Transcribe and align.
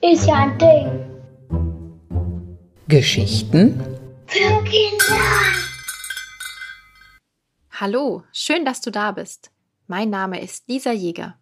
Ist 0.00 0.26
ja 0.26 0.34
ein 0.34 0.58
Ding. 0.58 0.88
Geschichten 2.86 3.80
Für 4.26 4.62
Kinder. 4.62 5.16
Hallo, 7.72 8.22
schön, 8.30 8.64
dass 8.64 8.80
du 8.80 8.92
da 8.92 9.10
bist. 9.10 9.50
Mein 9.88 10.08
Name 10.10 10.40
ist 10.40 10.68
Lisa 10.68 10.92
Jäger. 10.92 11.36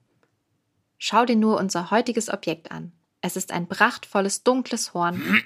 Schau 0.96 1.26
dir 1.26 1.36
nur 1.36 1.58
unser 1.58 1.90
heutiges 1.90 2.30
Objekt 2.30 2.70
an. 2.70 2.92
Es 3.20 3.36
ist 3.36 3.52
ein 3.52 3.68
prachtvolles 3.68 4.42
dunkles 4.42 4.94
Horn, 4.94 5.42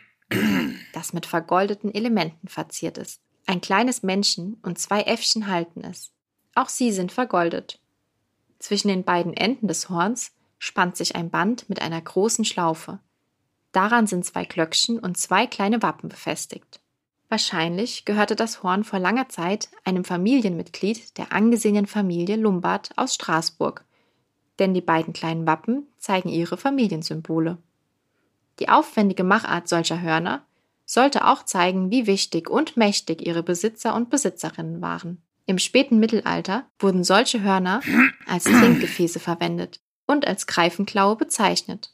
das 0.93 1.13
mit 1.13 1.27
vergoldeten 1.27 1.93
Elementen 1.93 2.47
verziert 2.47 2.97
ist. 2.97 3.21
Ein 3.47 3.61
kleines 3.61 4.05
Männchen 4.05 4.59
und 4.63 4.79
zwei 4.79 5.03
Äffchen 5.03 5.49
halten 5.49 5.83
es. 5.83 6.13
Auch 6.55 6.69
sie 6.69 6.93
sind 6.93 7.13
vergoldet. 7.13 7.81
Zwischen 8.59 8.89
den 8.89 9.05
beiden 9.05 9.35
Enden 9.35 9.69
des 9.69 9.89
Horns 9.89 10.33
spannt 10.59 10.97
sich 10.97 11.17
ein 11.17 11.31
Band 11.31 11.69
mit 11.69 11.81
einer 11.81 12.01
großen 12.01 12.45
Schlaufe. 12.45 13.01
Daran 13.73 14.07
sind 14.07 14.25
zwei 14.25 14.45
Glöckchen 14.45 14.99
und 14.99 15.17
zwei 15.17 15.47
kleine 15.47 15.83
Wappen 15.83 16.09
befestigt. 16.09 16.81
Wahrscheinlich 17.29 18.05
gehörte 18.05 18.35
das 18.35 18.63
Horn 18.63 18.83
vor 18.83 18.99
langer 18.99 19.29
Zeit 19.29 19.69
einem 19.85 20.05
Familienmitglied 20.05 21.17
der 21.17 21.33
angesehenen 21.33 21.87
Familie 21.87 22.37
Lombard 22.37 22.91
aus 22.97 23.15
Straßburg, 23.15 23.85
denn 24.59 24.75
die 24.75 24.81
beiden 24.81 25.13
kleinen 25.13 25.47
Wappen 25.47 25.87
zeigen 25.99 26.29
ihre 26.29 26.57
Familiensymbole. 26.57 27.59
Die 28.59 28.69
aufwendige 28.69 29.25
Machart 29.25 29.69
solcher 29.69 30.03
Hörner 30.03 30.45
sollte 30.85 31.27
auch 31.27 31.45
zeigen, 31.45 31.93
wie 31.93 32.09
wichtig 32.09 32.51
und 32.51 32.77
mächtig 32.77 33.25
ihre 33.25 33.45
Besitzer 33.45 33.95
und 33.95 34.11
Besitzerinnen 34.11 34.83
waren. 34.83 35.23
Im 35.47 35.59
späten 35.59 35.99
Mittelalter 35.99 36.67
wurden 36.79 37.05
solche 37.05 37.43
Hörner 37.43 37.81
als 38.27 38.45
Trinkgefäße 38.45 39.21
verwendet 39.21 39.81
und 40.07 40.27
als 40.27 40.47
Greifenklaue 40.47 41.17
bezeichnet. 41.17 41.93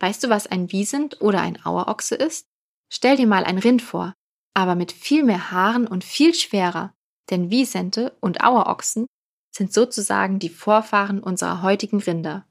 Weißt 0.00 0.24
du, 0.24 0.28
was 0.28 0.46
ein 0.46 0.72
Wiesent 0.72 1.20
oder 1.20 1.40
ein 1.40 1.64
Auerochse 1.64 2.14
ist? 2.14 2.46
Stell 2.88 3.16
dir 3.16 3.26
mal 3.26 3.44
ein 3.44 3.58
Rind 3.58 3.82
vor, 3.82 4.14
aber 4.54 4.74
mit 4.74 4.92
viel 4.92 5.22
mehr 5.22 5.50
Haaren 5.50 5.86
und 5.86 6.04
viel 6.04 6.34
schwerer, 6.34 6.92
denn 7.30 7.50
Wiesente 7.50 8.16
und 8.20 8.42
Auerochsen 8.42 9.06
sind 9.50 9.72
sozusagen 9.72 10.38
die 10.38 10.48
Vorfahren 10.48 11.20
unserer 11.20 11.62
heutigen 11.62 12.00
Rinder. 12.00 12.44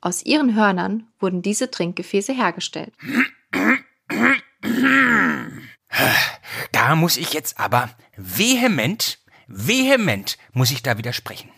Aus 0.00 0.24
ihren 0.24 0.54
Hörnern 0.54 1.06
wurden 1.18 1.42
diese 1.42 1.70
Trinkgefäße 1.70 2.32
hergestellt. 2.32 2.92
Da 6.72 6.96
muss 6.96 7.16
ich 7.16 7.32
jetzt 7.32 7.58
aber 7.58 7.90
vehement, 8.16 9.18
vehement 9.46 10.38
muss 10.52 10.70
ich 10.70 10.82
da 10.82 10.98
widersprechen. 10.98 11.50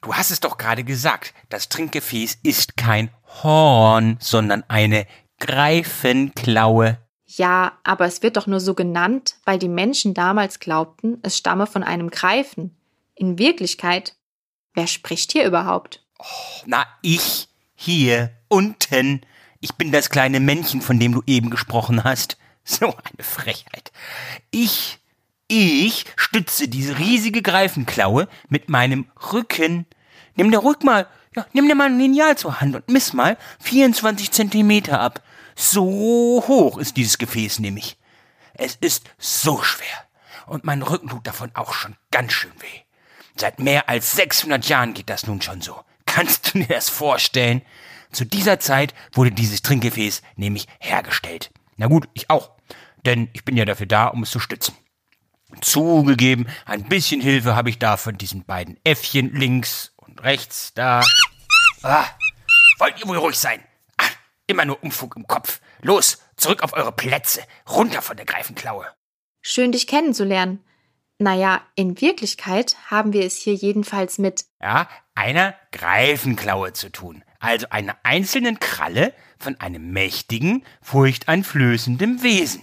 Du 0.00 0.14
hast 0.14 0.30
es 0.30 0.40
doch 0.40 0.58
gerade 0.58 0.84
gesagt, 0.84 1.34
das 1.48 1.68
Trinkgefäß 1.68 2.38
ist 2.42 2.76
kein 2.76 3.10
Horn, 3.42 4.16
sondern 4.20 4.64
eine 4.68 5.06
Greifenklaue. 5.40 6.98
Ja, 7.26 7.78
aber 7.84 8.06
es 8.06 8.22
wird 8.22 8.36
doch 8.36 8.46
nur 8.46 8.60
so 8.60 8.74
genannt, 8.74 9.36
weil 9.44 9.58
die 9.58 9.68
Menschen 9.68 10.14
damals 10.14 10.60
glaubten, 10.60 11.18
es 11.22 11.36
stamme 11.36 11.66
von 11.66 11.82
einem 11.82 12.10
Greifen. 12.10 12.76
In 13.14 13.38
Wirklichkeit, 13.38 14.16
wer 14.74 14.86
spricht 14.86 15.32
hier 15.32 15.44
überhaupt? 15.44 16.06
Na, 16.64 16.86
ich 17.02 17.48
hier 17.74 18.32
unten. 18.48 19.20
Ich 19.60 19.74
bin 19.74 19.92
das 19.92 20.10
kleine 20.10 20.40
Männchen, 20.40 20.80
von 20.80 20.98
dem 20.98 21.12
du 21.12 21.22
eben 21.26 21.50
gesprochen 21.50 22.04
hast. 22.04 22.36
So 22.70 22.88
eine 22.88 23.24
Frechheit. 23.24 23.92
Ich, 24.50 24.98
ich 25.48 26.04
stütze 26.16 26.68
diese 26.68 26.98
riesige 26.98 27.42
Greifenklaue 27.42 28.28
mit 28.48 28.68
meinem 28.68 29.10
Rücken. 29.32 29.86
Nimm 30.36 30.50
dir 30.50 30.58
ruhig 30.58 30.82
mal, 30.82 31.08
ja, 31.34 31.46
nimm 31.52 31.66
dir 31.68 31.74
mal 31.74 31.86
ein 31.86 31.98
Lineal 31.98 32.36
zur 32.36 32.60
Hand 32.60 32.76
und 32.76 32.88
miss 32.88 33.12
mal 33.12 33.36
24 33.60 34.30
Zentimeter 34.30 35.00
ab. 35.00 35.22
So 35.56 36.44
hoch 36.46 36.78
ist 36.78 36.96
dieses 36.96 37.18
Gefäß 37.18 37.58
nämlich. 37.58 37.96
Es 38.54 38.76
ist 38.76 39.10
so 39.18 39.62
schwer. 39.62 39.86
Und 40.46 40.64
mein 40.64 40.82
Rücken 40.82 41.08
tut 41.08 41.26
davon 41.26 41.50
auch 41.54 41.72
schon 41.72 41.96
ganz 42.10 42.32
schön 42.32 42.52
weh. 42.60 42.80
Seit 43.36 43.58
mehr 43.58 43.88
als 43.88 44.12
600 44.12 44.66
Jahren 44.68 44.94
geht 44.94 45.10
das 45.10 45.26
nun 45.26 45.42
schon 45.42 45.60
so. 45.60 45.80
Kannst 46.06 46.54
du 46.54 46.58
dir 46.58 46.68
das 46.68 46.88
vorstellen? 46.88 47.62
Zu 48.12 48.24
dieser 48.24 48.58
Zeit 48.58 48.94
wurde 49.12 49.30
dieses 49.30 49.62
Trinkgefäß 49.62 50.22
nämlich 50.36 50.66
hergestellt. 50.80 51.50
Na 51.76 51.86
gut, 51.86 52.08
ich 52.14 52.30
auch. 52.30 52.50
Denn 53.04 53.28
ich 53.32 53.44
bin 53.44 53.56
ja 53.56 53.64
dafür 53.64 53.86
da, 53.86 54.08
um 54.08 54.22
es 54.22 54.30
zu 54.30 54.40
stützen. 54.40 54.74
Zugegeben, 55.60 56.48
ein 56.64 56.84
bisschen 56.84 57.20
Hilfe 57.20 57.54
habe 57.56 57.70
ich 57.70 57.78
da 57.78 57.96
von 57.96 58.16
diesen 58.18 58.44
beiden 58.44 58.78
Äffchen 58.84 59.34
links 59.34 59.92
und 59.96 60.22
rechts 60.22 60.72
da. 60.74 61.02
Ah, 61.82 62.06
wollt 62.78 63.00
ihr 63.00 63.08
wohl 63.08 63.18
ruhig 63.18 63.38
sein? 63.38 63.60
Ah, 63.96 64.04
immer 64.46 64.64
nur 64.64 64.82
Umfug 64.82 65.16
im 65.16 65.26
Kopf. 65.26 65.60
Los, 65.80 66.18
zurück 66.36 66.62
auf 66.62 66.72
eure 66.72 66.92
Plätze, 66.92 67.42
runter 67.68 68.02
von 68.02 68.16
der 68.16 68.26
Greifenklaue. 68.26 68.86
Schön, 69.40 69.72
dich 69.72 69.86
kennenzulernen. 69.86 70.64
Naja, 71.18 71.62
in 71.74 72.00
Wirklichkeit 72.00 72.76
haben 72.90 73.12
wir 73.12 73.24
es 73.24 73.36
hier 73.36 73.54
jedenfalls 73.54 74.18
mit 74.18 74.44
Ja, 74.60 74.88
einer 75.14 75.54
Greifenklaue 75.72 76.72
zu 76.72 76.90
tun. 76.90 77.24
Also 77.40 77.68
einer 77.70 77.96
einzelnen 78.04 78.60
Kralle 78.60 79.12
von 79.38 79.58
einem 79.60 79.90
mächtigen, 79.92 80.64
furchteinflößenden 80.82 82.22
Wesen. 82.22 82.62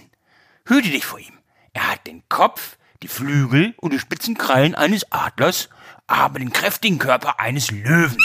Hüte 0.66 0.90
dich 0.90 1.04
vor 1.04 1.18
ihm. 1.18 1.38
Er 1.72 1.90
hat 1.90 2.06
den 2.06 2.26
Kopf, 2.28 2.78
die 3.02 3.08
Flügel 3.08 3.74
und 3.78 3.92
die 3.92 3.98
spitzen 3.98 4.36
Krallen 4.36 4.74
eines 4.74 5.10
Adlers, 5.12 5.68
aber 6.06 6.38
den 6.38 6.52
kräftigen 6.52 6.98
Körper 6.98 7.40
eines 7.40 7.70
Löwen. 7.70 8.18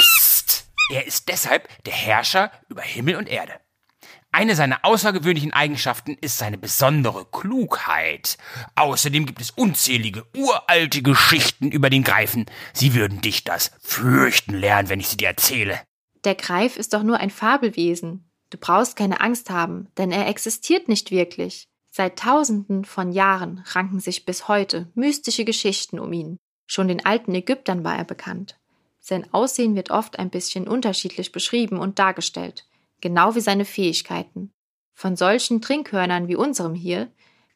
Psst. 0.00 0.68
Er 0.92 1.06
ist 1.06 1.28
deshalb 1.28 1.68
der 1.84 1.92
Herrscher 1.92 2.50
über 2.68 2.82
Himmel 2.82 3.16
und 3.16 3.28
Erde. 3.28 3.54
Eine 4.30 4.54
seiner 4.54 4.84
außergewöhnlichen 4.84 5.52
Eigenschaften 5.52 6.16
ist 6.20 6.36
seine 6.38 6.58
besondere 6.58 7.24
Klugheit. 7.24 8.36
Außerdem 8.74 9.24
gibt 9.24 9.40
es 9.40 9.50
unzählige 9.50 10.26
uralte 10.36 11.02
Geschichten 11.02 11.70
über 11.70 11.88
den 11.88 12.04
Greifen. 12.04 12.44
Sie 12.74 12.94
würden 12.94 13.22
dich 13.22 13.44
das 13.44 13.72
fürchten 13.80 14.54
lernen, 14.54 14.90
wenn 14.90 15.00
ich 15.00 15.08
sie 15.08 15.16
dir 15.16 15.28
erzähle. 15.28 15.80
Der 16.24 16.34
Greif 16.34 16.76
ist 16.76 16.92
doch 16.92 17.02
nur 17.02 17.18
ein 17.18 17.30
Fabelwesen. 17.30 18.30
Du 18.50 18.58
brauchst 18.58 18.96
keine 18.96 19.20
Angst 19.20 19.50
haben, 19.50 19.88
denn 19.96 20.12
er 20.12 20.28
existiert 20.28 20.88
nicht 20.88 21.10
wirklich. 21.10 21.68
Seit 21.98 22.16
Tausenden 22.16 22.84
von 22.84 23.10
Jahren 23.10 23.64
ranken 23.72 23.98
sich 23.98 24.24
bis 24.24 24.46
heute 24.46 24.86
mystische 24.94 25.44
Geschichten 25.44 25.98
um 25.98 26.12
ihn. 26.12 26.38
Schon 26.68 26.86
den 26.86 27.04
alten 27.04 27.34
Ägyptern 27.34 27.82
war 27.82 27.96
er 27.96 28.04
bekannt. 28.04 28.56
Sein 29.00 29.26
Aussehen 29.34 29.74
wird 29.74 29.90
oft 29.90 30.16
ein 30.16 30.30
bisschen 30.30 30.68
unterschiedlich 30.68 31.32
beschrieben 31.32 31.80
und 31.80 31.98
dargestellt, 31.98 32.68
genau 33.00 33.34
wie 33.34 33.40
seine 33.40 33.64
Fähigkeiten. 33.64 34.52
Von 34.94 35.16
solchen 35.16 35.60
Trinkhörnern 35.60 36.28
wie 36.28 36.36
unserem 36.36 36.76
hier, 36.76 37.10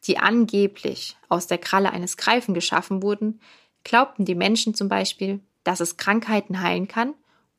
die 0.07 0.17
angeblich 0.17 1.15
aus 1.29 1.47
der 1.47 1.57
Kralle 1.57 1.91
eines 1.91 2.17
Greifen 2.17 2.53
geschaffen 2.53 3.01
wurden, 3.01 3.39
glaubten 3.85 4.25
die 4.25 4.35
Menschen 4.35 4.73
zum 4.73 4.89
Beispiel, 4.89 5.39
dass 5.63 5.79
es 5.79 5.95
Krankheiten 5.95 6.59
heilen 6.59 6.89
kann 6.89 7.13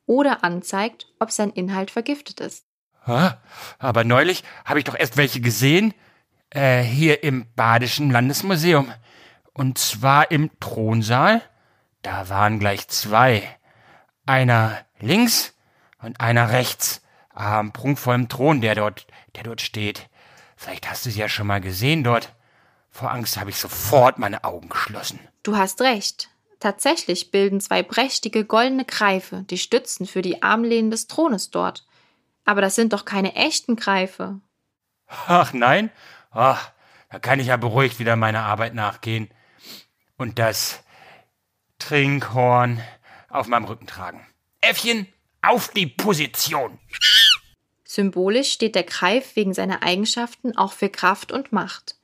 oder 0.05 0.43
anzeigt, 0.43 1.07
ob 1.17 1.31
sein 1.31 1.49
Inhalt 1.49 1.89
vergiftet 1.89 2.41
ist. 2.41 2.63
Aber 3.79 4.03
neulich 4.03 4.43
habe 4.65 4.77
ich 4.77 4.85
doch 4.85 4.95
erst 4.95 5.17
welche 5.17 5.41
gesehen. 5.41 5.95
Äh, 6.55 6.83
hier 6.83 7.21
im 7.21 7.47
Badischen 7.57 8.11
Landesmuseum. 8.11 8.89
Und 9.51 9.77
zwar 9.77 10.31
im 10.31 10.49
Thronsaal. 10.61 11.41
Da 12.01 12.29
waren 12.29 12.59
gleich 12.59 12.87
zwei. 12.87 13.43
Einer 14.25 14.77
links 15.01 15.53
und 16.01 16.21
einer 16.21 16.51
rechts. 16.51 17.01
Am 17.33 17.73
prunkvollen 17.73 18.29
Thron, 18.29 18.61
der 18.61 18.73
dort, 18.73 19.05
der 19.35 19.43
dort 19.43 19.59
steht. 19.59 20.07
Vielleicht 20.55 20.89
hast 20.89 21.05
du 21.05 21.09
sie 21.09 21.19
ja 21.19 21.27
schon 21.27 21.47
mal 21.47 21.59
gesehen 21.59 22.05
dort. 22.05 22.33
Vor 22.89 23.11
Angst 23.11 23.37
habe 23.37 23.49
ich 23.49 23.57
sofort 23.57 24.17
meine 24.17 24.45
Augen 24.45 24.69
geschlossen. 24.69 25.19
Du 25.43 25.57
hast 25.57 25.81
recht. 25.81 26.29
Tatsächlich 26.61 27.31
bilden 27.31 27.59
zwei 27.59 27.83
prächtige 27.83 28.45
goldene 28.45 28.85
Greife 28.85 29.43
die 29.49 29.57
Stützen 29.57 30.07
für 30.07 30.21
die 30.21 30.41
Armlehnen 30.41 30.89
des 30.89 31.07
Thrones 31.07 31.51
dort. 31.51 31.85
Aber 32.45 32.61
das 32.61 32.75
sind 32.75 32.93
doch 32.93 33.03
keine 33.03 33.35
echten 33.35 33.75
Greife. 33.75 34.39
Ach 35.27 35.51
nein? 35.51 35.91
Ach, 36.35 36.71
da 37.09 37.17
kann 37.17 37.39
ich 37.39 37.47
ja 37.47 37.57
beruhigt 37.57 37.97
wieder 37.97 38.17
meiner 38.17 38.43
Arbeit 38.43 38.75
nachgehen. 38.75 39.29
Und 40.17 40.37
das 40.37 40.83
Trinkhorn 41.79 42.81
auf 43.29 43.47
meinem 43.47 43.65
Rücken 43.65 43.87
tragen. 43.87 44.25
Äffchen, 44.59 45.07
auf 45.41 45.69
die 45.69 45.87
Position! 45.87 46.77
Symbolisch 47.85 48.51
steht 48.51 48.75
der 48.75 48.83
Greif 48.83 49.37
wegen 49.37 49.53
seiner 49.53 49.81
Eigenschaften 49.83 50.57
auch 50.57 50.73
für 50.73 50.89
Kraft 50.89 51.31
und 51.31 51.53
Macht. 51.53 51.95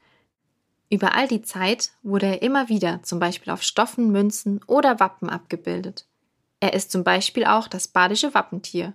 Über 0.90 1.14
all 1.14 1.28
die 1.28 1.42
Zeit 1.42 1.92
wurde 2.02 2.28
er 2.28 2.42
immer 2.42 2.70
wieder 2.70 3.04
zum 3.04 3.20
Beispiel 3.20 3.52
auf 3.52 3.64
Stoffen, 3.64 4.12
Münzen 4.12 4.62
oder 4.68 5.02
Wappen 5.02 5.30
abgebildet. 5.30 6.06
Er 6.62 6.74
ist 6.74 6.92
zum 6.92 7.04
Beispiel 7.04 7.46
auch 7.46 7.68
das 7.68 7.90
badische 7.90 8.34
Wappentier. 8.34 8.94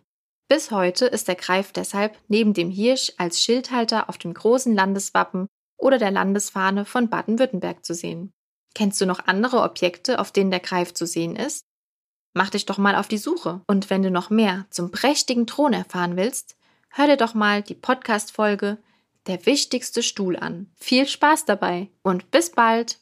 Bis 0.48 0.70
heute 0.70 1.06
ist 1.06 1.26
der 1.26 1.34
Greif 1.34 1.72
deshalb 1.72 2.16
neben 2.28 2.54
dem 2.54 2.70
Hirsch 2.70 3.12
als 3.18 3.42
Schildhalter 3.42 4.08
auf 4.08 4.16
dem 4.16 4.32
großen 4.32 4.74
Landeswappen 4.74 5.48
oder 5.76 5.98
der 5.98 6.12
Landesfahne 6.12 6.84
von 6.84 7.10
Baden-Württemberg 7.10 7.84
zu 7.84 7.94
sehen. 7.94 8.32
Kennst 8.74 9.00
du 9.00 9.06
noch 9.06 9.26
andere 9.26 9.62
Objekte, 9.62 10.20
auf 10.20 10.30
denen 10.30 10.50
der 10.50 10.60
Greif 10.60 10.94
zu 10.94 11.06
sehen 11.06 11.34
ist? 11.34 11.64
Mach 12.34 12.50
dich 12.50 12.66
doch 12.66 12.78
mal 12.78 12.94
auf 12.94 13.08
die 13.08 13.18
Suche. 13.18 13.62
Und 13.66 13.90
wenn 13.90 14.02
du 14.02 14.10
noch 14.10 14.30
mehr 14.30 14.66
zum 14.70 14.90
prächtigen 14.90 15.46
Thron 15.46 15.72
erfahren 15.72 16.16
willst, 16.16 16.56
hör 16.90 17.06
dir 17.06 17.16
doch 17.16 17.34
mal 17.34 17.62
die 17.62 17.74
Podcast-Folge 17.74 18.78
Der 19.26 19.44
wichtigste 19.46 20.04
Stuhl 20.04 20.36
an. 20.36 20.70
Viel 20.76 21.08
Spaß 21.08 21.46
dabei 21.46 21.90
und 22.02 22.30
bis 22.30 22.50
bald! 22.50 23.00